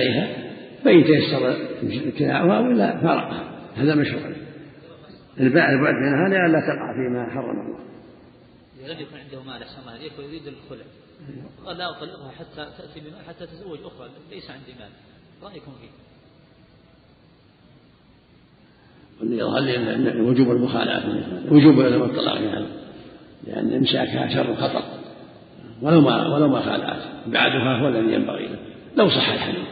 [0.00, 0.50] عليها
[0.84, 3.44] فإن تيسر ابتلاعها ولا فارقها
[3.76, 4.22] هذا مشروع.
[5.40, 7.80] البعد منها لئلا تقع فيما حرم الله.
[8.80, 10.84] إذا لم يكن عنده مال أحسن الله عليك ويريد الخلع.
[11.66, 14.90] قال لا أطلقها حتى تأتي بمال حتى تتزوج أخرى ليس عندي مال.
[15.42, 15.90] رأيكم فيه.
[19.22, 21.02] يظهر لي وجوب المخالعة
[21.50, 22.66] وجوب الطلاق يعني
[23.46, 24.82] لأن إمساكها شر خطر
[25.82, 28.58] ولو ما ولو ما خالعت بعدها هو الذي ينبغي له.
[28.96, 29.66] لو صح الحديث.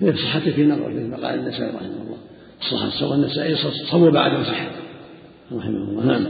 [0.00, 2.18] فهي صحته في نظر مثل ما قال النسائي رحمه الله.
[2.70, 3.56] صح سوى النسائي
[3.90, 4.76] صوب بعد صحته
[5.52, 6.04] رحمه الله.
[6.04, 6.26] نعم.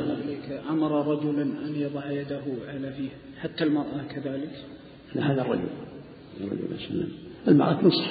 [0.70, 3.08] أمر رجلا أن يضع يده على فيه
[3.40, 4.50] حتى المرأة كذلك؟
[5.14, 5.68] لا هذا الرجل.
[6.40, 7.08] الرجل بس نعم.
[7.48, 8.10] المرأة تنصح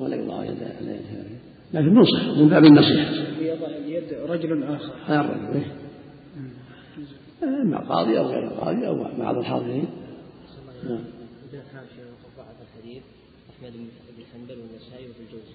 [0.00, 1.24] ولا يضع يده على يدها.
[1.74, 3.12] لكن ننصح من باب النصيحة.
[3.40, 4.92] يضع اليد رجل آخر.
[5.06, 5.66] هذا الرجل إيه؟
[7.64, 9.88] مع قاضي أو غير قاضي أو بعض الحاضرين.
[10.84, 10.98] نعم.
[11.52, 12.02] إذا كان في
[12.38, 13.02] بعض الحديث
[13.60, 15.54] أحمد بن حنبل والنسائي وفي الجوزي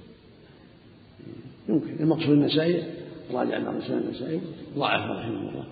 [1.70, 2.04] يمكن.
[2.04, 2.84] المقصود النسائي
[3.31, 4.42] راجع مع رسول النسائي
[4.75, 5.66] ضعف رحمه الله.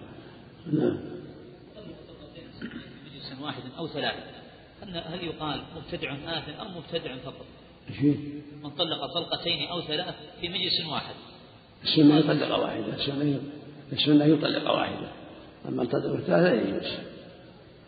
[0.71, 0.97] نعم.
[3.05, 4.33] مجلس واحد أو ثلاثة.
[4.81, 7.45] هل يقال مبتدع آثم أو مبتدع فقط؟
[8.63, 11.15] من طلق طلقتين أو ثلاث في مجلس واحد.
[11.83, 12.95] السنة يطلق واحدة.
[12.95, 13.39] السنة
[13.91, 15.11] السنة يطلق واحدة.
[15.69, 16.91] أما الطلق الثالث لا يجوز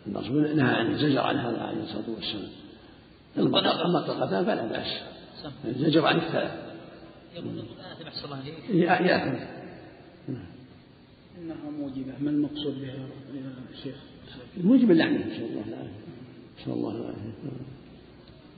[0.06, 2.65] الرسول نهى عن زجر عن هذا عليه الصلاة والسلام.
[3.38, 5.00] أما الطلقتان فلا بأس.
[5.64, 6.50] الزجر عن الثلاث
[8.24, 8.38] الله
[8.80, 9.34] يأثم
[11.38, 12.12] إنها موجبة.
[12.20, 13.94] ما المقصود بها يا شيخ؟
[14.64, 15.64] موجب اللعنة نسأل الله.
[15.68, 15.90] العافية
[16.60, 16.90] نسأل الله.
[16.90, 17.66] العافية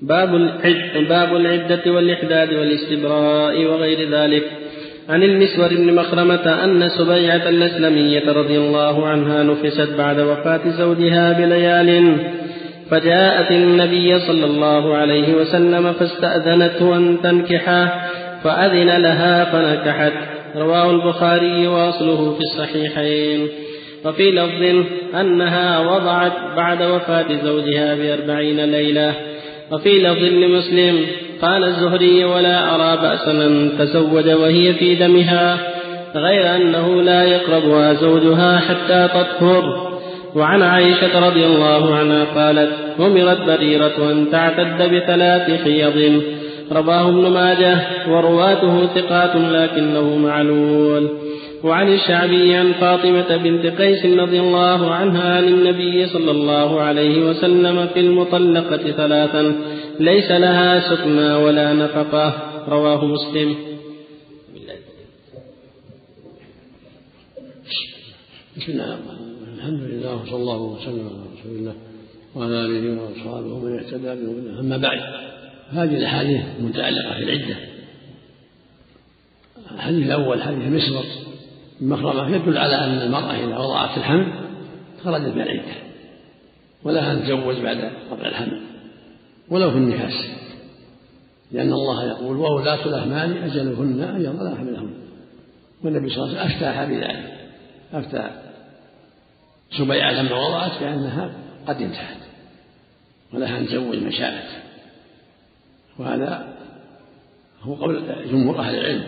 [0.02, 4.52] باب العد باب العدة والإحداد والاستبراء وغير ذلك.
[5.08, 11.88] عن المسور بن مخرمة أن سبيعة الأسلمية رضي الله عنها نفست بعد وفاة زوجها بليال.
[12.91, 18.08] فجاءت النبي صلى الله عليه وسلم فاستأذنته أن تنكحه
[18.45, 20.12] فأذن لها فنكحت.
[20.56, 23.48] رواه البخاري وأصله في الصحيحين.
[24.05, 24.85] وفي لفظ
[25.20, 29.14] أنها وضعت بعد وفاة زوجها بأربعين ليلة.
[29.73, 31.07] وفي لفظ لمسلم
[31.42, 35.58] قال الزهري ولا أرى بأسا أن تزوج وهي في دمها
[36.14, 39.87] غير أنه لا يقربها زوجها حتى تطهر.
[40.38, 46.22] وعن عائشة رضي الله عنها قالت أمرت بريرة أن تعتد بثلاث حيض
[46.72, 47.74] رواه ابن ماجه
[48.08, 51.08] ورواته ثقات لكنه معلول.
[51.64, 57.86] وعن الشعبي عن فاطمة بنت قيس رضي الله عنها عن النبي صلى الله عليه وسلم
[57.86, 59.55] في المطلقة ثلاثا
[60.00, 62.26] ليس لها سكنى ولا نفقة.
[62.68, 63.56] رواه مسلم.
[68.56, 69.17] بسم الله.
[69.68, 71.74] الحمد لله وصلى الله وسلم على رسول الله
[72.34, 74.61] وعلى آله وأصحابه ومن اهتدى بهداه.
[74.61, 75.01] أما بعد
[75.70, 77.56] هذه الأحاديث المتعلقه في العدة.
[79.74, 81.05] الحديث الأول حديث مسور
[81.80, 84.33] المخرمة يدل على أن المرأة إذا وضعت الحمل
[85.05, 85.74] خرجت من العدة
[86.85, 88.61] ولها أن تتزوج بعد وضع الحمل
[89.50, 90.14] ولو في النفاس
[91.52, 94.95] لأن الله يقول وولاة الأحمال أجلهن أن يضعن حملهن
[95.85, 97.39] والنبي صلى الله عليه وسلم أفتاها بذلك
[97.92, 98.48] أفتى
[99.70, 101.30] سبيعة لما وضعت بأنها
[101.67, 102.17] قد انتهت
[103.33, 104.48] ولها أن تزوج ما شاءت
[105.98, 106.56] وهذا
[107.62, 109.05] هو قول جمهور أهل العلم.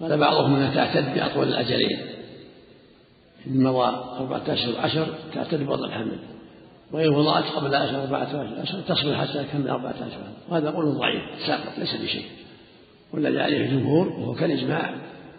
[0.00, 2.00] قال بعضهم إنها تعتد بأطول الأجلين.
[3.46, 3.86] إن مضى
[4.18, 6.18] أربعة اشهر عشر تعتد بوضع الحمل.
[6.92, 11.78] وإن وضعت قبل اشهر أربعة اشهر تصبر حتى تكمل أربعة اشهر وهذا قول ضعيف ساقط
[11.78, 12.24] ليس بشيء.
[13.12, 14.94] والذي عليه الجمهور وهو كالإجماع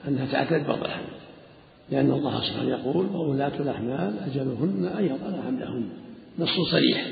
[0.08, 1.22] أنها تعتد بوضع الحمل.
[1.90, 5.90] لأن الله سبحانه يقول وولاة الأحمال أجلهن أن يضعن حملهن.
[6.40, 7.08] نص صريح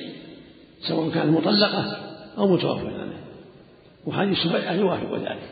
[0.88, 1.98] سواء كانت مطلقة
[2.38, 3.20] أو متوفى عنها
[4.06, 5.50] وحديث سبيعه يوافق ذلك.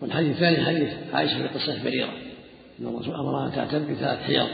[0.00, 2.12] والحديث الثاني حديث عائشة في قصة بريرة.
[2.80, 4.48] أن الرسول أمرها أن تعتد بثلاث حيض.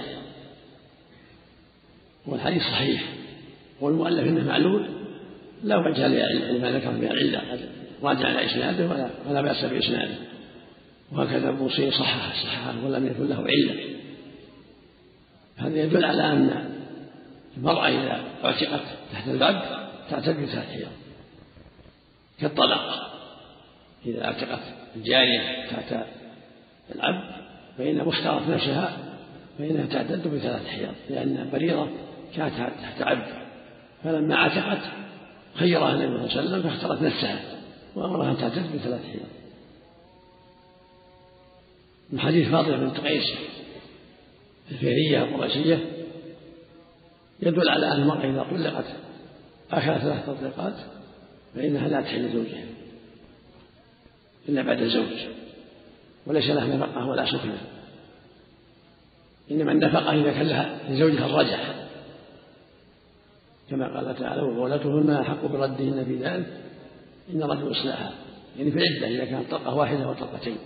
[2.26, 3.04] والحديث صحيح.
[3.80, 4.88] والمؤلف إنه معلول.
[5.64, 7.58] لا وجه لما ذكر من العلة
[8.02, 10.14] راجع على إسناده ولا ولا بأس بإسناده.
[11.14, 13.94] وهكذا البوصيري صححه صححه ولم يكن له علة.
[15.56, 16.70] هذا يدل على أن
[17.56, 20.88] المرأة إذا اعتقت تحت العبد تعتد بثلاث حيض
[22.40, 23.14] كالطلاق.
[24.06, 24.62] إذا اعتقت
[24.96, 26.04] الجارية تحت
[26.94, 27.44] العبد
[27.78, 28.98] فإن مختارت نفسها
[29.58, 31.90] فإنها تعتد بثلاث حيض لأن بريرة
[32.36, 33.26] كانت تحت عبد
[34.04, 34.82] فلما عتقت
[35.54, 37.40] خيرها النبي صلى الله عليه وسلم فاختارت نفسها
[37.94, 39.43] وأمرها أن تعتد بثلاث حيض.
[42.12, 43.34] من حديث فاطمة بنت قيس
[44.70, 45.78] الفيرية القرشية
[47.42, 48.84] يدل على أن المرأة إذا طلقت
[49.72, 50.74] آخر ثلاث تطليقات
[51.54, 52.64] فإنها لا تحل زوجها
[54.48, 55.28] إلا بعد الزوج
[56.26, 57.58] وليس لها نفقة ولا سكنة.
[59.50, 61.74] إنما النفقة إذا كان لها لزوجها الرجح
[63.70, 66.46] كما قال تعالى وقولتهن أحق بردهن في ذلك
[67.32, 68.12] إن رجل إصلاحها
[68.58, 70.56] يعني في العدة إذا كانت طلقة واحدة وطلقتين.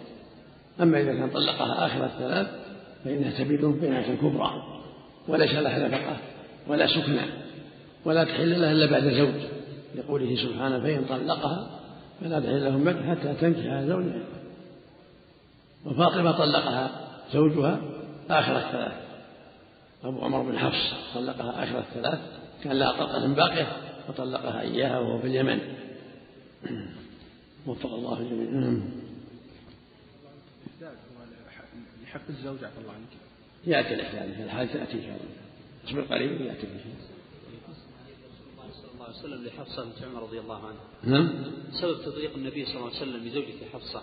[0.81, 2.47] أما إذا كان طلقها آخر الثلاث
[3.05, 4.63] فإنها تبيد بينة كبرى.
[5.29, 6.17] وليس لها نفقة
[6.69, 7.21] ولا سكنى
[8.05, 9.35] ولا تحل لها إلا بعد زوج
[9.95, 11.71] لقوله سبحانه فإن طلقها
[12.21, 14.23] فلا تحل لهم بعد حتى تنكح زوجها.
[15.87, 16.91] وفاطمة طلقها
[17.33, 17.81] زوجها
[18.31, 18.93] آخر الثلاث.
[20.05, 22.19] أبو عمر بن حفص طلقها آخر الثلاث.
[22.65, 23.67] كان لها طلقة باقية
[24.09, 25.59] فطلقها إياها وهو في اليمن.
[27.67, 28.81] وفق الله الجميع.
[32.09, 33.13] لحق الزوج عفى الله عنك.
[33.67, 35.35] يأتي الإحداث في الحال تأتي إن شاء الله.
[35.87, 37.19] اصبر قريب يأتي إن شاء الله.
[38.73, 41.45] صلى الله عليه وسلم لحفصة بنت عمر رضي الله عنها نعم.
[41.73, 44.03] سبب تضييق النبي صلى الله عليه وسلم لزوجته حفصة.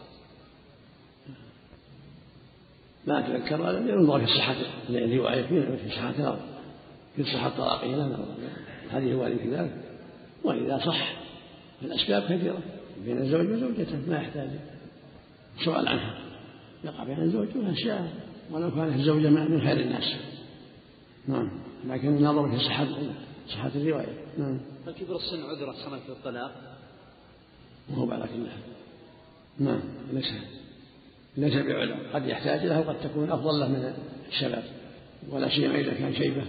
[3.08, 4.56] ما أتذكر هذا ينظر في صحة
[4.90, 5.42] الرواية
[5.78, 6.40] في صحة
[7.16, 8.26] في صحة طلاقه لا نظر
[8.92, 9.84] هذه هو في ذلك.
[10.44, 11.16] وإذا صح
[11.82, 12.60] الأسباب كثيرة
[13.06, 14.50] بين الزوج وزوجته ما يحتاج
[15.66, 16.25] سؤال عنها.
[16.86, 18.14] يقع بين الزوج وأشياء
[18.52, 20.16] ولو كانت الزوجة من خير الناس.
[21.28, 21.50] نعم.
[21.88, 22.88] لكن النظر في صحة
[23.50, 24.18] صحة الرواية.
[24.38, 24.60] نعم.
[24.86, 26.52] فكبر السن عذرة صنع في الطلاق؟
[27.90, 28.48] وهو على كل
[29.66, 29.80] نعم.
[30.14, 30.32] ليس
[31.38, 31.98] ليس بعذر.
[32.14, 33.94] قد يحتاج له وقد تكون أفضل له من
[34.30, 34.64] الشباب.
[35.30, 36.44] ولا سيما إذا كان شيبة.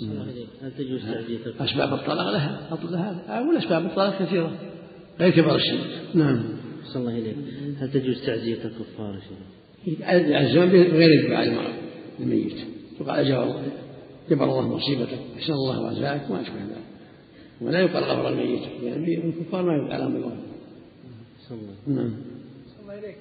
[0.00, 0.28] نعم.
[0.62, 3.38] هل تجوز تعزية أسباب الطلاق لها أصل لها.
[3.38, 4.52] أو أسباب الطلاق كثيرة.
[5.20, 6.18] غير كبر السن.
[6.18, 6.57] نعم.
[6.94, 7.36] صلى الله إليك.
[7.78, 11.72] هل تجوز تعزية الكفار يا شيخ؟ يعزون بغير الدعاء
[12.20, 12.56] الميت.
[13.00, 13.62] وقال جبر
[14.30, 16.84] جبر الله مصيبتك أحسن الله رزاك وما أشبه ذلك.
[17.60, 18.62] ولا يقال غفر الميت.
[18.82, 20.36] يعني الكفار ما يقال لهم بالغفر
[21.86, 22.14] نعم.
[22.82, 23.18] الله إليك.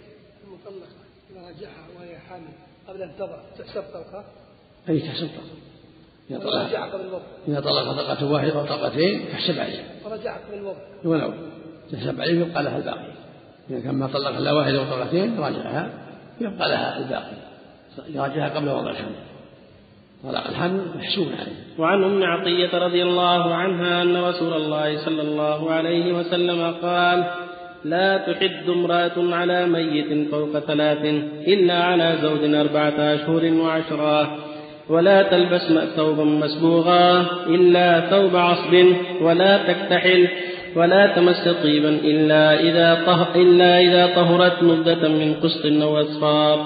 [0.48, 0.88] المطلقة
[1.32, 2.48] إذا رجعها وهي حامل
[2.88, 4.26] قبل أن تضع تحسب طلقة؟
[4.90, 5.68] أي تحسب طلقة.
[6.30, 10.58] إذا طلق ورجع قبل الوضع إذا طلق طلقة واحدة أو طلقتين تحسب عليه ورجع قبل
[10.58, 11.34] الوضع ولو
[11.92, 13.17] تحسب عليه يبقى لها الباقي.
[13.70, 15.90] إذا كان ما طلق إلا واحدة أو طلقتين راجعها
[16.42, 17.38] يبقى لها الباقي.
[18.10, 19.16] يراجعها قبل وضع الحمل.
[20.24, 21.80] طلاق الحمل محسوب عليه.
[21.80, 27.24] وعن أم عطية رضي الله عنها أن رسول الله صلى الله عليه وسلم قال
[27.86, 31.06] لا تحد امرأة على ميت فوق ثلاث
[31.48, 34.38] إلا على زوج أربعة أشهر وعشرا
[34.90, 38.86] ولا تلبس ثوبا مسبوغا إلا ثوب عصب
[39.22, 40.28] ولا تكتحل
[40.78, 46.66] ولا تمس طيبا إلا إذا, طه إلا إذا طهرت مدة من قسط أو أصفار.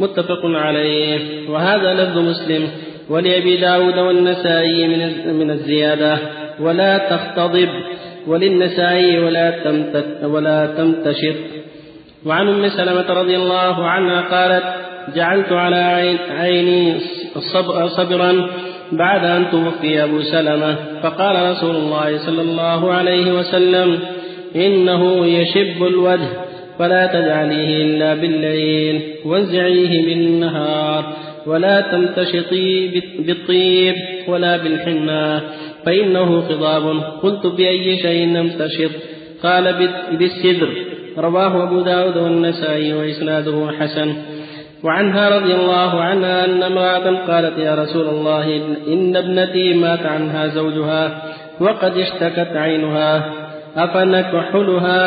[0.00, 1.18] متفق عليه.
[1.50, 2.68] وهذا لفظ مسلم.
[3.10, 5.00] ولأبي داود والنسائي من
[5.38, 6.18] من الزيادة.
[6.60, 7.68] ولا تختضب
[8.26, 11.36] وللنسائي ولا تمتت ولا تمتشط.
[12.26, 14.64] وعن أم سلمة رضي الله عنها قالت
[15.16, 16.94] جعلت على عيني
[17.96, 18.48] صبرا
[18.92, 23.98] بعد أن توفي أبو سلمة فقال رسول الله صلى الله عليه وسلم
[24.56, 26.28] إنه يشب الوجه
[26.78, 31.04] فلا تجعليه إلا بالليل وانزعيه بالنهار
[31.46, 32.88] ولا تمتشطي
[33.18, 33.94] بالطيب
[34.28, 35.42] ولا بالحناء
[35.86, 37.02] فإنه خضاب.
[37.22, 38.90] قلت بأي شيء نمتشط
[39.42, 40.68] قال بالسدر.
[41.18, 44.12] رواه أبو داود والنسائي وإسناده حسن.
[44.86, 51.22] وعنها رضي الله عنها أن امرأة قالت يا رسول الله إن ابنتي مات عنها زوجها
[51.60, 53.32] وقد اشتكت عينها
[53.76, 55.02] أفنكحلها؟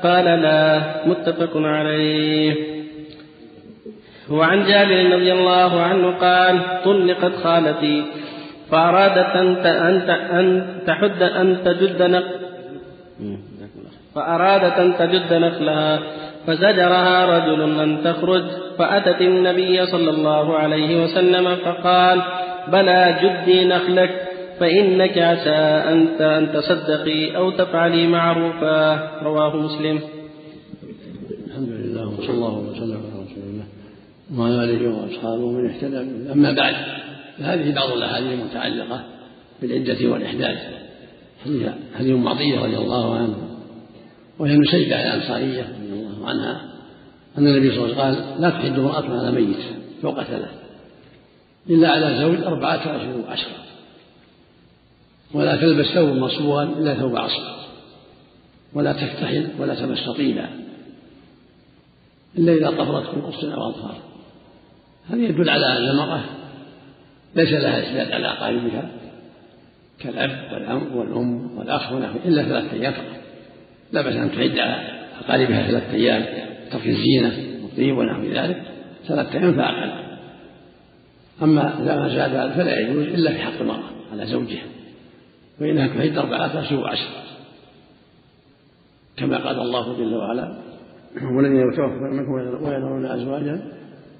[0.00, 2.54] قال لا متفق عليه.
[4.30, 8.04] وعن جابر رضي الله عنه قال طلقت خالتي
[8.70, 9.32] فأرادت
[10.32, 12.24] أن تحد أن تجد نق
[14.14, 15.98] فأرادت أن تجد نخلها.
[16.50, 18.42] فزجرها رجل أن تخرج
[18.78, 22.22] فأتت النبي صلى الله عليه وسلم فقال
[22.72, 24.10] بلى جدي نخلك
[24.60, 25.60] فإنك عسى
[25.92, 28.94] أنت أن تصدقي أو تفعلي معروفا.
[29.22, 30.00] رواه مسلم.
[31.46, 33.64] الحمد لله وصلى الله وسلم على رسول الله.
[34.36, 35.98] وعلى آله وأصحابه من اهتدى
[36.32, 36.74] أما بعد
[37.38, 39.00] فهذه بعض الأحاديث المتعلقة
[39.62, 40.58] بالعدة والإحداث.
[41.96, 43.50] هذه أم عطية رضي الله عنها
[44.38, 46.70] وهي نسيبة الأنصارية رضي الله عنها
[47.38, 49.56] أن النبي صلى الله عليه وسلم قال لا تحد امرأة على ميت
[50.02, 50.50] فوق ثلاث.
[51.70, 53.60] إلا على زوج أربعة أشهر وعشرة
[55.34, 57.42] ولا تلبس ثوب مصبوغا إلا ثوب عصر
[58.74, 60.48] ولا تكتحل ولا تمس طيبا
[62.38, 63.96] إلا إذا طهرت من قص أو أظفار.
[65.10, 66.20] هذا يدل على أن المرأة
[67.36, 68.90] ليس لها إسداد على أقاربها
[69.98, 73.20] كالأب والأم والأم والأخ ونحو إلا ثلاثة أيام فقط.
[73.92, 76.24] لا بأس أن تعد على أقاربها ثلاثة أيام
[76.70, 78.62] ترك الزينة والطيب ونحو ذلك
[79.08, 80.10] ثلاثة أيام فأقل.
[81.42, 84.62] أما إذا ما زاد فلا يجوز إلا في حق المرأة على زوجها
[85.60, 87.08] فإنها تعد أربعة أشهر وعشر
[89.16, 90.58] كما قال الله جل وعلا
[91.36, 92.32] والذين يتوفون منكم
[92.64, 93.62] ويذرون أزواجا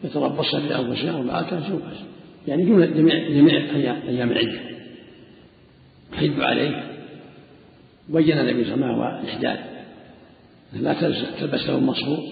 [0.05, 2.05] يتربصن بأنفسهن أربعة أشهر وعشر
[2.49, 3.55] يعني جميع جميع
[4.09, 4.61] أيام العدة
[6.13, 6.83] يحد عليه
[8.09, 9.70] بين النبي صلى الله عليه وسلم
[10.73, 10.93] لا
[11.41, 12.25] تلبس ثوب مصفوف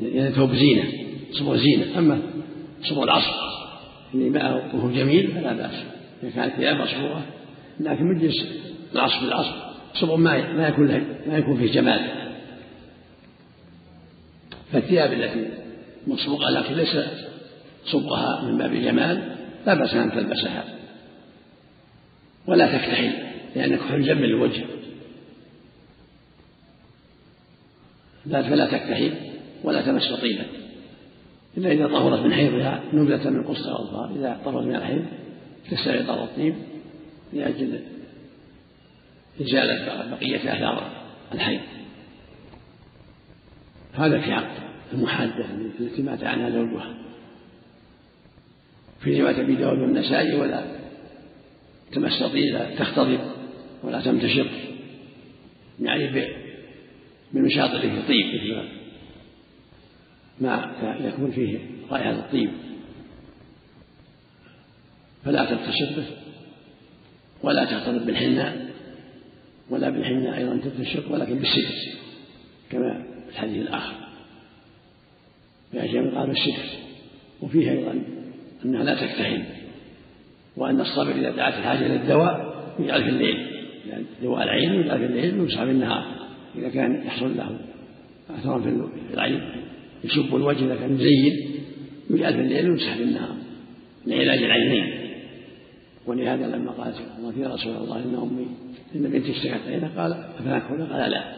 [0.00, 0.84] يعني ثوب زينة
[1.32, 1.98] صبغ زينة.
[1.98, 2.18] أما
[2.82, 3.34] صبغ العصر
[4.14, 5.84] اللي معه وهو جميل فلا بأس.
[6.22, 7.22] إذا كانت ثياب مصبوغة.
[7.80, 8.46] لكن مجلس
[8.92, 9.54] العصر بالعصر.
[9.94, 10.86] صبغ ما ما يكون
[11.26, 12.10] ما يكون فيه جمال.
[14.72, 15.48] فالثياب التي
[16.06, 16.96] مصبوغة لكن ليس
[17.84, 20.64] صبغها من باب الجمال لا بأس أن تلبسها.
[22.46, 23.12] ولا تكتحل
[23.56, 24.64] لأن كحل جمل الوجه.
[28.30, 29.12] لا فلا تكتحل
[29.64, 30.44] ولا تمس طيبا.
[31.56, 35.04] إلا إذا طهرت من حيضها نبذة من قصة الأظفار إذا طهرت من الحيض
[35.70, 36.54] تستعيض الطيب
[37.32, 37.80] لأجل
[39.40, 40.90] إزالة بقية آثار
[41.34, 41.60] الحيض.
[43.94, 44.50] هذا في حق
[44.92, 45.44] المحادة
[45.80, 46.94] التي مات عنها زوجها.
[49.00, 50.64] في رواية أبي داود والنسائي ولا
[51.92, 53.20] تمس طيبا تختضب
[53.82, 54.46] ولا تمتشط.
[55.80, 56.49] يعني
[57.34, 58.00] اللي فيه.
[58.02, 58.66] طيب مثل
[60.40, 61.58] ما يكون فيه
[61.90, 62.50] رائحة الطيب
[65.24, 66.06] فلا تلتشط به
[67.42, 68.70] ولا تختلط بالحناء
[69.70, 71.98] ولا بالحناء أيضا تلتشط ولكن بالستر
[72.70, 73.94] كما في الحديث الآخر.
[75.74, 76.78] أشياء قال بالستر
[77.42, 78.02] وفيه أيضا
[78.64, 79.44] أنها لا تكتحل
[80.56, 83.50] وأن الصبر إذا دعت الحاجة إلى الدواء يجعل في الليل
[84.22, 86.19] دواء العين يجعل في الليل ويصحى في النهار
[86.58, 87.58] إذا كان يحصل له
[88.30, 89.40] أثر في العين
[90.04, 91.60] يشب الوجه إذا كان مزين
[92.10, 93.36] يجعل في الليل ويمسح في النهار
[94.06, 95.00] لعلاج العينين.
[96.06, 98.46] ولهذا لما قالت الله يا رسول الله إن أمي
[98.94, 101.36] إن بنتي اشتكت عينها قال افناكل قال لا.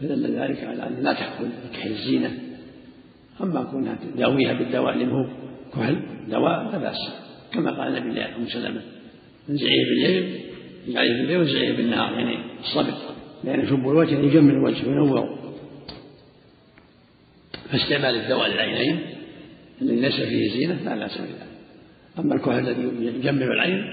[0.00, 2.38] فدل ذلك على ان لا تاكل كحل الزينة.
[3.42, 5.26] أما كونها تداويها بالدواء اللي هو
[5.74, 7.26] كحل دواء لا بأس.
[7.52, 8.82] كما قال النبي ام سلمه
[9.50, 10.40] انزعيه بالليل
[10.88, 12.94] اجعليه بالليل وانزعيه بالنهار يعني الصبر
[13.44, 15.38] لأن يشب الوجه يجمل الوجه وينوره.
[17.70, 19.00] فاستعمال الدواء للعينين
[19.82, 21.46] الذي ليس فيه زينة لا بأس به
[22.18, 23.84] أما الكحل الذي يجمع العين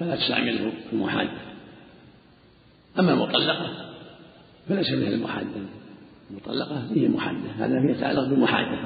[0.00, 1.30] فلا تستعمله في المحادة
[2.98, 3.90] أما المطلقة
[4.68, 5.48] فليس مثل المحادة
[6.30, 8.78] المطلقة هي محادة هذا يتعلق بالمحادة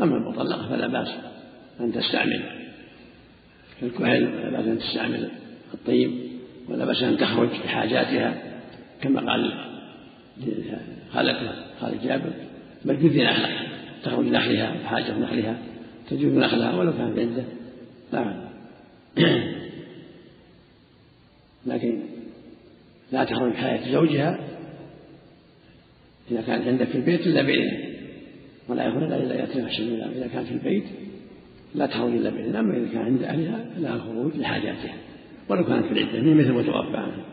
[0.00, 1.08] أما المطلقة فلا بأس
[1.80, 2.68] أن تستعمل.
[3.82, 5.30] الكحل ولا بأس أن تستعمل
[5.74, 6.10] الطيب
[6.68, 8.47] ولا بأس أن تخرج لحاجاتها
[9.02, 9.52] كما قال
[11.12, 12.32] خالته خالد جابر
[12.84, 13.66] بل بذن نخلها
[14.04, 15.58] تخرج نخلها حاجة نخلها
[16.10, 17.44] تجوز نخلها ولو كانت عدة
[18.12, 18.48] لا.
[21.66, 22.00] لكن
[23.12, 24.38] لا تخرج حياة زوجها
[26.30, 27.88] إذا كانت عندك في البيت إلا بإذنه.
[28.68, 30.84] ولا يخرج إلا يأتي الشمال إذا كان في البيت
[31.74, 32.60] لا تخرج إلا بإذنه.
[32.60, 34.94] أما إذا كان عند أهلها لها الخروج لحاجاتها.
[35.48, 37.24] ولو كانت في العدة مثل متوفى عنها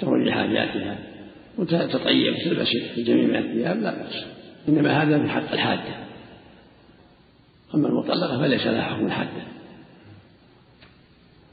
[0.00, 0.98] تخرج لحاجاتها.
[1.60, 4.24] وتتطيب تلبس الجميع من الثياب لا بأس.
[4.68, 5.94] إنما هذا في حق الحادة.
[7.74, 9.42] أما المطلقة فليس لها حكم الحادة.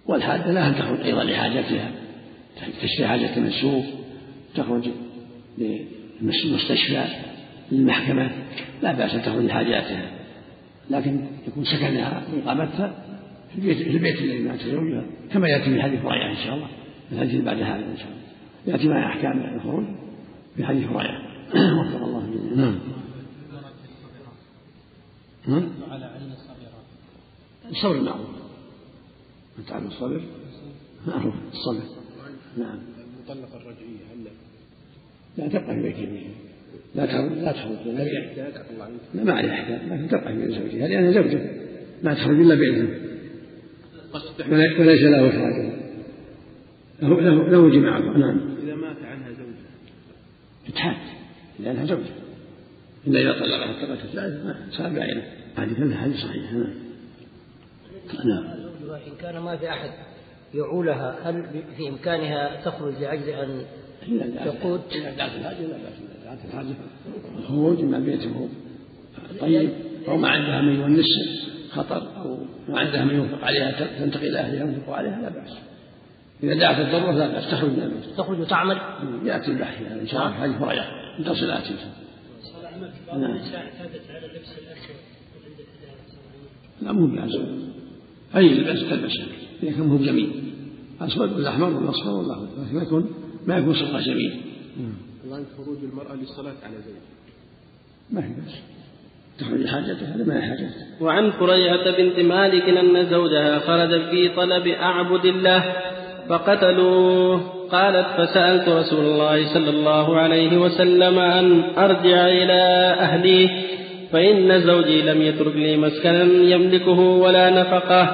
[0.06, 1.92] والحادة لها أن تخرج أيضا لحاجتها.
[2.82, 3.86] تشتري حاجة من السوق
[4.56, 4.90] تخرج
[6.22, 7.06] للمستشفى
[7.72, 8.32] للمحكمة
[8.82, 10.12] لا بأس أن تخرج لحاجاتها.
[10.90, 13.04] لكن يكون سكنها وإقامتها
[13.56, 16.68] في البيت الذي مات زوجها كما يأتي في حديث رائع إن شاء الله
[17.12, 18.27] الحديث بعد هذا إن شاء الله.
[18.68, 19.84] يأتي مع أحكام الخروج
[20.56, 21.28] في حديث رائع
[21.80, 22.80] وفق الله جميعا نعم.
[25.48, 25.70] نعم.
[25.92, 26.10] على
[27.72, 28.28] الصبر معروف.
[29.60, 30.22] أنت على الصبر؟
[31.08, 31.34] معروف.
[31.54, 31.84] الصبر.
[32.58, 32.80] نعم.
[33.30, 34.24] المطلقة الرجعية هل
[35.38, 36.32] لا؟ تبقى في بيت زوجها
[36.96, 37.38] لا تخرج.
[37.38, 37.88] لا تخرج.
[39.14, 39.94] لا ما عليها أحكام.
[39.94, 40.88] لكن تبقى في بيت زوجها.
[40.88, 41.52] لأنها زوجة
[42.04, 42.90] لا تخرج إلا بإذنه.
[44.80, 45.78] وليس له إخراجها.
[47.02, 48.00] له له له جماعة.
[48.00, 49.68] نعم إذا مات عنها زوجها
[50.78, 50.98] تتحاد
[51.60, 52.14] لأنها زوجة.
[53.08, 55.24] إلا إذا طلقها الطلقة الثالثة صار بعينه.
[55.58, 56.74] هذه كلها حديث صحيح نعم
[58.26, 58.44] نعم.
[59.08, 59.90] إن كان ما في أحد
[60.54, 61.46] يعولها هل
[61.78, 63.66] في إمكانها تخرج لأجل أن
[64.46, 66.76] تقود؟ إذا دعت الحاجة لا بأس دعت الحاجة
[67.40, 68.50] الخروج من بيته.
[69.40, 69.70] طيب.
[70.08, 71.06] أو ما عندها من يونس
[71.72, 72.38] خطر أو
[72.70, 75.67] ما عندها من ينفق عليها تنتقل إلى أهلها وينفق عليها لا بأس.
[76.44, 78.18] إذا دعت الضرورة لا بأس تخرج من البيت.
[78.18, 78.78] تخرج وتعمل.
[79.26, 80.86] يأتي البحث يعني إن شاء الله حديث هريرة
[81.26, 81.76] تصل آتي.
[83.08, 84.96] بعض النساء اعتادت على لبس الأسود
[85.46, 85.68] عند
[86.82, 87.46] لا مو بلازم
[88.36, 89.26] أي لباس تلبسه
[89.64, 90.44] إذا كان مو جميل.
[91.02, 93.14] أسود ولا أحمر ولا أصفر ولا لكن ما يكون
[93.48, 94.42] ما يكون صفة جميل.
[95.26, 97.02] الآن خروج المرأة للصلاة على زوجها.
[98.12, 98.56] ما في بأس.
[99.40, 104.68] تخرج حاجتها هذا ما هي حاجتها وعن فريعة بنت مالك أن زوجها خرج في طلب
[104.68, 105.87] أعبد الله.
[106.30, 107.42] فقتلوه.
[107.72, 113.50] قالت فسألت رسول الله صلى الله عليه وسلم أن أرجع إلى أهلي
[114.12, 118.08] فإن زوجي لم يترك لي مسكنا يملكه ولا نفقة.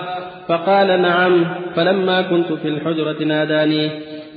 [0.47, 1.45] فقال نعم.
[1.75, 3.89] فلما كنت في الحجرة ناداني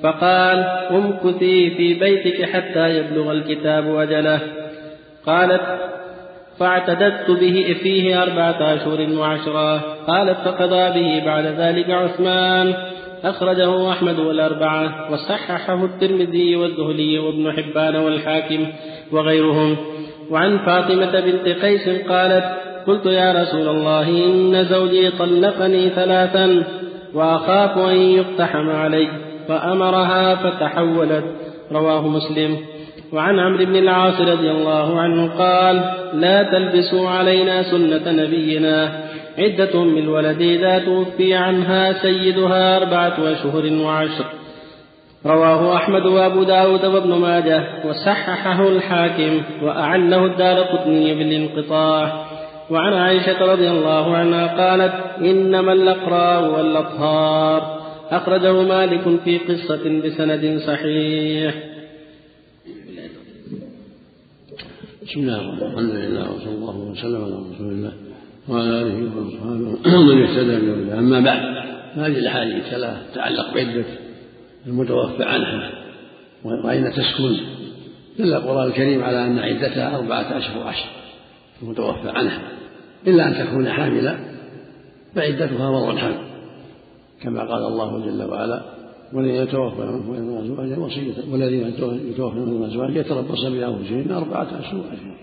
[0.03, 0.59] فقال
[0.91, 4.41] امكثي في بيتك حتى يبلغ الكتاب أجله.
[5.27, 5.63] قالت
[6.59, 9.77] فاعتددت به فيه أربعة أشهر وعشرة.
[10.07, 12.75] قالت فقضى به بعد ذلك عثمان.
[13.25, 18.67] أخرجه أحمد والأربعة وصححه الترمذي والذهلي وابن حبان والحاكم
[19.13, 19.77] وغيرهم.
[20.31, 22.45] وعن فاطمة بنت قيس قالت
[22.87, 26.65] قلت يا رسول الله إن زوجي طلقني ثلاثا
[27.15, 29.09] وأخاف أن يقتحم علي
[29.49, 31.25] فأمرها فتحولت.
[31.73, 32.57] رواه مسلم.
[33.13, 39.06] وعن عمرو بن العاص رضي الله عنه قال لا تلبسوا علينا سنة نبينا.
[39.39, 44.25] عدة بالولد إذا توفي عنها سيدها أربعة أشهر وعشر.
[45.27, 52.27] رواه أحمد وأبو داود وابن ماجه وصححه الحاكم وأعله الدار قطني بالانقطاع.
[52.71, 57.81] وعن عائشة رضي الله عنها قالت إنما الأقراء والأطهار.
[58.11, 61.55] أخرجه مالك في قصة بسند صحيح.
[65.03, 65.79] بسم الله الرحمن الرحيم.
[65.79, 68.06] الحمد لله وصلى الله وسلم على رسول الله.
[68.49, 70.99] وعلى آله وصحبه ومن اهتدى بهداه.
[70.99, 71.41] أما بعد
[71.95, 73.85] هذه الأحاديث ثلاث تتعلق بعدة
[74.67, 75.71] المتوفى عنها
[76.45, 77.37] وأين تسكن؟
[78.19, 80.89] دل القرآن الكريم على أن عدتها أربعة اشهر وعشر
[81.63, 82.43] المتوفى عنها.
[83.07, 84.17] إلا أن تكون حاملا
[85.15, 86.27] فعدتها وضع الحمل
[87.23, 88.63] كما قال الله جل وعلا
[89.13, 91.75] والذين يتوفون من ازواج وصيه والذين
[92.11, 95.16] يتوفون من ازواج يتربصن بانفسهن أربعة اشهر واشهر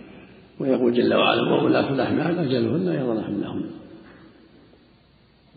[0.59, 3.63] ويقول جل وعلا وولاة الأحمال أجلهن يضن حملهن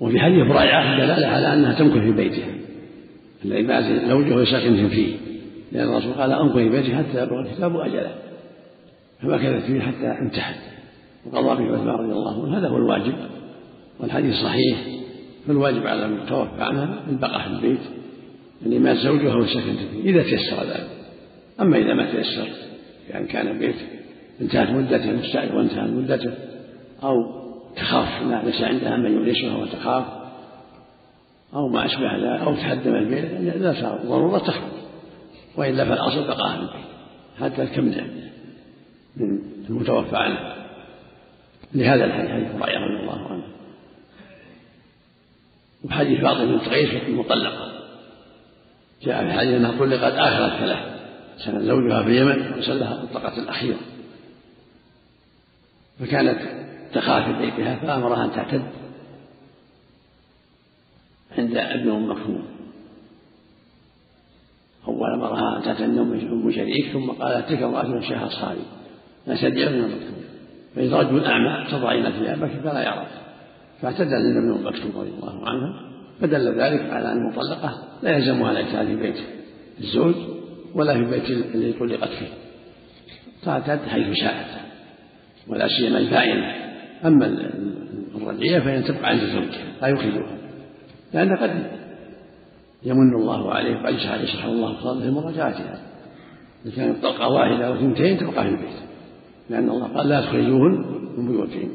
[0.00, 2.48] وفي حديث رائعة دلالة على أنها تمكث في بيتها
[3.44, 5.16] الذي زوجه ساكن فيه
[5.72, 8.14] لأن الرسول قال أمكث في بيتها حتى يبلغ الكتاب أجله.
[9.22, 10.56] فمكثت فيه حتى انتهت
[11.26, 13.14] وقضى به عثمان رضي الله عنه هذا هو الواجب
[14.00, 14.78] والحديث صحيح
[15.46, 17.80] فالواجب على المتوفى عنها البقاء في البيت
[18.62, 20.88] يعني مات زوجها وسكنت فيه إذا تيسر ذلك.
[21.60, 22.48] أما إذا ما تيسر
[23.10, 23.76] يعني كان البيت
[24.40, 26.34] انتهت مدته المستعد وانتهت مدته
[27.02, 27.46] أو
[27.76, 30.04] تخاف ليس عندها من يونسها وتخاف
[31.54, 32.54] أو ما أشبه ذلك أو
[32.98, 34.72] البيت لا صار ضرورة تخرج
[35.56, 36.86] وإلا فالأصل بقاء البيت
[37.40, 38.04] حتى تكمل
[39.16, 39.38] من
[39.70, 40.54] المتوفى عنه.
[41.74, 43.44] لهذا الحديث حديث هريرة رضي الله عنه.
[45.84, 47.72] وحديث فاطمة بنت قيس المطلقة
[49.02, 50.96] جاء في حديث أنها طلقت آخر الثلاث
[51.44, 53.78] كان زوجها في اليمن وسلها الطلقة الأخيرة.
[56.00, 56.38] فكانت
[56.94, 58.62] تخاف بيتها فأمرها أن تعتد
[61.38, 62.44] عند ابن أم مكتوم
[64.88, 68.60] أول أمرها أن تعتد أم شريك ثم قالت تلك امرأة شيخ أصحابي
[69.28, 70.16] نسد ابن أم مكتوم
[70.76, 73.08] فإذا رجل أعمى تضعين ثيابك فلا يراك
[73.82, 75.92] فاعتدى عند ابن أم مكتوم رضي الله عنها.
[76.20, 79.16] فدل ذلك على أن المطلقة لا يلزمها الاعتاد في بيت
[79.80, 80.14] الزوج
[80.74, 82.28] ولا في بيت الذي طلقت فيه.
[83.42, 84.65] تعتد حيث شاءت.
[85.48, 86.54] ولا سيما البائنة
[87.04, 87.50] أما
[88.14, 90.36] الرجعية فإن تبقى عند زوجها لا يخرجها
[91.14, 91.50] لأن قد
[92.82, 95.78] يمن الله عليه وقد يشرح الله فضله مراجعتها
[96.66, 98.76] إذا كانت طلقة واحدة أو ثنتين تبقى في البيت.
[99.50, 100.84] لأن الله قال لا تخرجوهن
[101.16, 101.70] من بيوتهن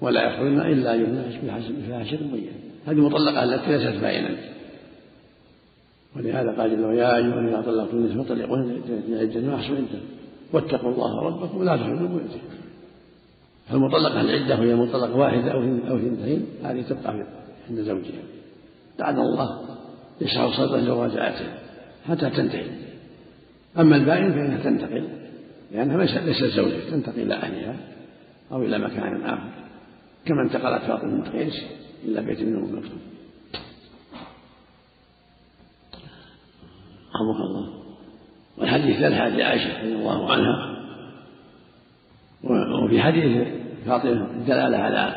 [0.00, 1.40] ولا يخرجن إلا يؤمن
[1.86, 2.52] بفاحشة مبينة
[2.86, 4.28] هذه مطلقة التي ليست بائنا
[6.16, 9.84] ولهذا قال جل يا أيها الذين طلقتم النساء فطلقوهن لعدة ما
[10.52, 12.28] واتقوا الله ربكم ولا تخرجوا من
[13.68, 17.26] فالمطلقة العدة وهي مطلقة واحدة أو اثنتين هذه تبقى
[17.70, 18.22] عند زوجها.
[18.98, 19.60] لعل الله
[20.20, 21.58] يشرح صدرا لمراجعتها
[22.08, 22.66] حتى تنتهي
[23.78, 25.08] أما البائن فإنها تنتقل
[25.72, 27.76] لأنها ليست زوجة تنتقل إلى أهلها
[28.52, 29.50] أو إلى مكان آخر.
[30.26, 31.62] كما انتقلت فاطمة بنت قيس
[32.04, 33.00] إلى بيت ابن أم مكتوم
[37.20, 37.82] الله.
[38.58, 40.71] والحديث ثالث عائشة رضي الله عنها.
[42.44, 43.48] وفي حديث
[43.86, 45.14] فاطمة الدلالة على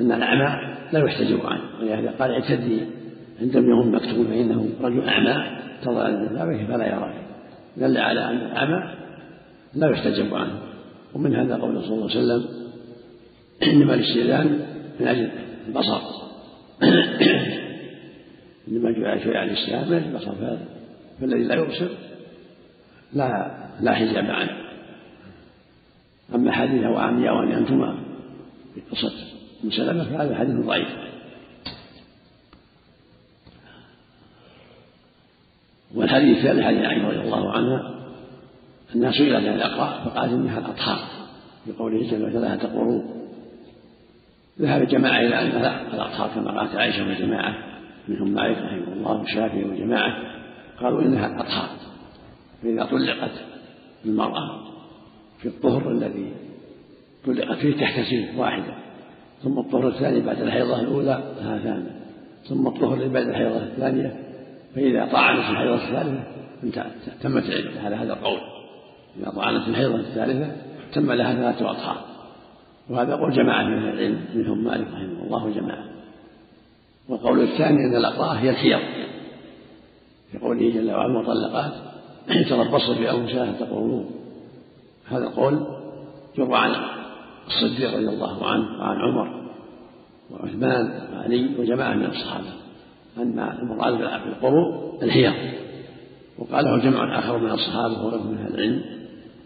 [0.00, 2.80] أن الأعمى لا يحتجب عنه ولهذا قال اعتدي
[3.40, 7.14] عندما يكون مكتوب فإنه رجل أعمى تضع ذلك فلا يرى.
[7.76, 8.94] دل على أن الأعمى
[9.74, 10.58] لا يحتجب عنه
[11.14, 12.48] ومن هذا قول صلى الله عليه وسلم
[13.62, 14.60] إنما الاستئذان
[15.00, 15.30] من أجل
[15.68, 16.00] البصر.
[18.68, 20.56] إنما جعل شيء على الاستئذان من أجل البصر.
[21.20, 21.88] فالذي لا يبصر
[23.14, 24.69] لا لا حجاب عنه.
[26.34, 27.96] أما حديث وعمي وأن أنتما
[28.74, 29.12] في قصة
[29.64, 30.88] مسلمة فهذا حديث ضعيف.
[35.94, 38.00] والحديث الثاني حديث عائشة رضي الله عنها
[38.94, 40.98] أنها سئلت عن الأقراء فقالت إنها الأطهار
[41.66, 43.02] بقوله جل وعلا تقروا
[44.60, 47.54] ذهب جماعة إلى أنها الأطهار كما قالت عائشة وجماعة
[48.08, 50.12] منهم مالك رحمه الله والشافعي وجماعة
[50.80, 51.68] قالوا إنها الأطهار
[52.62, 53.32] فإذا طلقت
[54.04, 54.69] المرأة
[55.42, 56.32] في الطهر الذي
[57.26, 58.74] طلقت فيه تحتسب واحدة.
[59.42, 61.86] ثم الطهر الثاني بعد الحيضة الأولى هذان.
[62.48, 64.16] ثم الطهر اللي بعد الحيضة الثانية
[64.74, 66.22] فإذا طعنت الحيضة الثالثة
[67.22, 68.38] تمت العدة هذا هذا القول.
[69.20, 70.56] إذا طعنت الحيضة الثالثة
[70.92, 72.04] تم لها ثلاثة أطهار.
[72.90, 75.84] وهذا قول جماعة من العلم منهم مالك رحمه الله وجماعة
[77.08, 78.80] والقول الثاني أن الأقراء هي الحيض.
[80.32, 81.72] في قوله جل وعلا المطلقات
[82.48, 84.19] تربصن بأنفسها تقولون
[85.10, 85.66] هذا القول
[86.38, 86.74] يروى عن
[87.46, 89.50] الصديق رضي الله عنه وعن عمر
[90.30, 92.52] وعثمان وعلي وجماعة من الصحابة.
[93.18, 95.34] أن المراد بالقروء الحيض
[96.38, 98.82] وقاله جمع آخر من الصحابة وغيرهم من أهل العلم.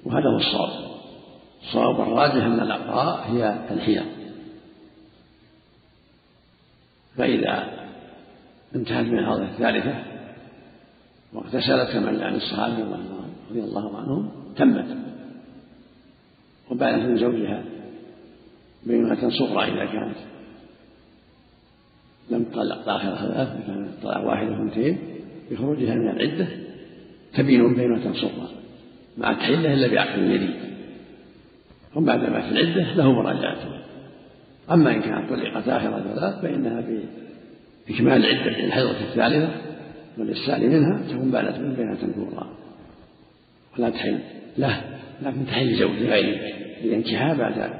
[0.05, 0.94] وهذا هو الصواب.
[1.62, 4.05] الصواب الراجح أن الأقراء هي الحيض
[7.16, 7.64] فإذا
[8.74, 9.94] انتهت من الحيضة الثالثة
[11.33, 12.74] واغتسلت كما عن الصحابة
[13.50, 15.13] رضي الله عنهم تمت.
[16.70, 17.64] وبانت من زوجها
[18.87, 20.16] بينة صغرى إذا كانت.
[22.31, 24.98] لم تطلق آخر ثلاث كانت طلاق واحدة واثنتين
[25.50, 26.46] بخروجها من العدة
[27.35, 28.48] تبين بينة صغرى
[29.18, 30.55] مع التحلة إلا بعقد جديد
[31.96, 33.68] وبعد ما في العدة له مراجعته.
[34.70, 36.85] أما إن كانت طلقت آخر ثلاث فإنها
[37.88, 39.48] بإكمال العدة الحيضة الثالثة
[40.18, 42.50] والإرسال منها تكون بالت من بينة كبرى
[43.79, 44.18] ولا تحل
[44.59, 44.93] له.
[45.22, 47.70] لكن تحل زوج غيره لانتهاء بعد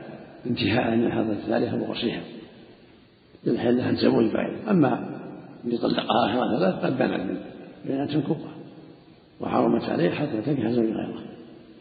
[0.47, 2.20] انتهاء من الحيضة الثالثة وغسلها
[3.47, 5.20] يحل لها زوج غيره أما
[5.64, 7.37] اللي طلقها آخر ثلاث قد بنت من
[7.87, 8.55] بينة كبرى
[9.40, 11.23] وحرمت عليه حتى تنكح زوج غيره.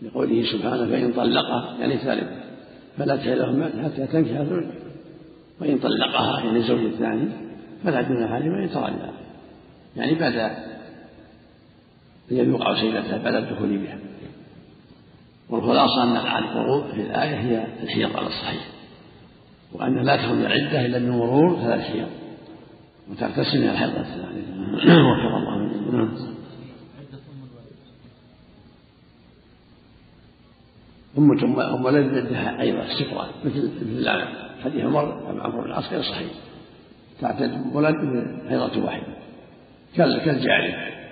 [0.01, 2.43] لقوله سبحانه فإن طلقها يعني ثالثة
[2.97, 4.63] فلا تحل لهما حتى تنكح زوج.
[5.61, 7.27] وإن طلقها يعني الزوج الثاني
[7.83, 9.11] فلا جناح عليهما إن تراجعا
[9.97, 10.51] يعني بعد أن
[12.31, 13.97] يذوق عصيبتها بعد الدخول بها.
[15.49, 18.67] والخلاصة أن القروء في الآية هي الحيض على الصحيح.
[19.73, 22.07] وأن لا تخرج العدة إلا بمرور ثلاث حيض
[23.11, 24.23] وتغتسل من الحيضة الثانية
[24.83, 26.33] وفق الله نعم.
[31.17, 34.09] أم أم ولد عندها أيضا استقرار مثل مثل
[34.63, 36.31] حديث عمر عمرو بن العاص غير صحيح.
[37.21, 37.95] تعتد ولد
[38.45, 39.13] بحيضة واحدة
[39.95, 41.02] كالجارية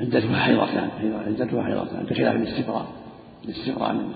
[0.00, 0.90] عدتها حيضتان
[1.26, 2.86] عدتها حيضتان بخلاف الاستقراء
[3.44, 4.12] الاستقراء من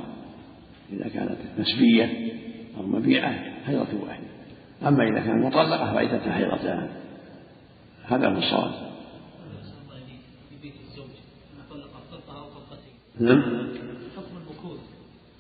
[0.93, 2.33] إذا كانت نسبية
[2.77, 3.35] أو مبيعة
[3.67, 4.27] حيضة واحدة.
[4.87, 6.88] أما إذا كانت مطلقة فعدتها حيضتان.
[8.05, 8.71] هذا هو الصواب.
[13.21, 13.43] نعم.
[14.17, 14.81] حكم المكوث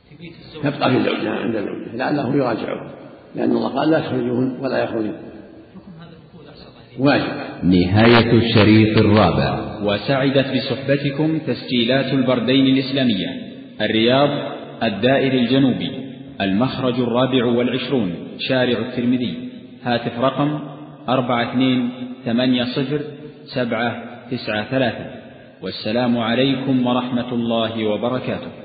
[0.08, 2.94] في بيت الزوج يبقى في زوجها عند زوجها لعله يراجعه
[3.34, 5.16] لأن الله قال لا تخرجوهن ولا يخرجن.
[6.98, 7.53] واجب.
[7.64, 9.78] نهاية الشريط الرابع.
[9.82, 13.28] وسعدت بصحبتكم تسجيلات البردين الإسلامية.
[13.80, 14.28] الرياض
[14.82, 15.90] الدائر الجنوبي.
[16.40, 19.34] المخرج الرابع والعشرون شارع الترمذي.
[19.82, 20.58] هاتف رقم
[21.08, 21.90] أربعة اثنين
[22.24, 23.00] ثمانية صفر
[23.44, 25.06] سبعة تسعة ثلاثة.
[25.62, 28.63] والسلام عليكم ورحمة الله وبركاته.